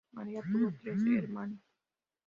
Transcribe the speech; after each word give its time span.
María 0.13 0.41
tuvo 0.51 0.73
trece 0.81 1.15
hermanos. 1.19 1.59